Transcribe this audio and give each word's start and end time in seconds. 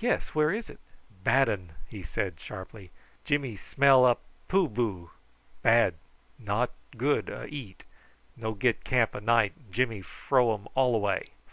"Yes; 0.00 0.34
where 0.34 0.50
is 0.50 0.68
it?" 0.68 0.80
"Bad 1.22 1.48
un!" 1.48 1.70
he 1.88 2.02
said 2.02 2.40
sharply. 2.40 2.90
"Jimmy 3.24 3.54
smell 3.56 4.04
up 4.04 4.20
poo 4.48 4.66
boo! 4.68 5.12
Bad; 5.62 5.94
not 6.40 6.70
good 6.96 7.28
a 7.28 7.46
eat. 7.46 7.84
No 8.36 8.52
get 8.54 8.82
camp 8.82 9.14
a 9.14 9.20
night. 9.20 9.52
Jimmy 9.70 10.02
fro 10.02 10.50
um 10.54 10.68
all 10.74 10.96
away!" 10.96 11.30